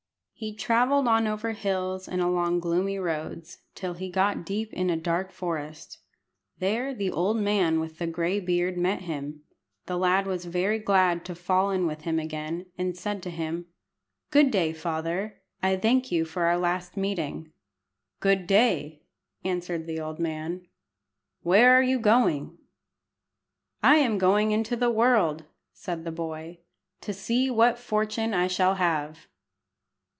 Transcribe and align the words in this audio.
He 0.43 0.55
travelled 0.55 1.07
on 1.07 1.27
over 1.27 1.51
hills, 1.51 2.07
and 2.07 2.19
along 2.19 2.61
gloomy 2.61 2.97
roads, 2.97 3.59
till 3.75 3.93
he 3.93 4.09
got 4.09 4.43
deep 4.43 4.73
in 4.73 4.89
a 4.89 4.97
dark 4.97 5.31
forest. 5.31 5.99
There 6.57 6.95
the 6.95 7.11
old 7.11 7.37
man 7.37 7.79
with 7.79 7.99
the 7.99 8.07
gray 8.07 8.39
beard 8.39 8.75
met 8.75 9.01
him. 9.03 9.43
The 9.85 9.97
lad 9.99 10.25
was 10.25 10.45
very 10.45 10.79
glad 10.79 11.25
to 11.25 11.35
fall 11.35 11.69
in 11.69 11.85
with 11.85 12.01
him 12.05 12.17
again, 12.17 12.65
and 12.75 12.97
said 12.97 13.21
to 13.21 13.29
him 13.29 13.67
"Good 14.31 14.49
day, 14.49 14.73
father. 14.73 15.43
I 15.61 15.75
thank 15.77 16.11
you 16.11 16.25
for 16.25 16.45
our 16.45 16.57
last 16.57 16.97
meeting." 16.97 17.51
"Good 18.19 18.47
day," 18.47 19.03
answered 19.45 19.85
the 19.85 19.99
old 19.99 20.17
man. 20.17 20.65
"Where 21.43 21.71
are 21.77 21.83
you 21.83 21.99
going?" 21.99 22.57
"I 23.83 23.97
am 23.97 24.17
going 24.17 24.49
into 24.49 24.75
the 24.75 24.89
world," 24.89 25.43
said 25.71 26.03
the 26.03 26.11
boy, 26.11 26.61
"to 27.01 27.13
see 27.13 27.51
what 27.51 27.77
fortune 27.77 28.33
I 28.33 28.47
shall 28.47 28.73
have." 28.73 29.27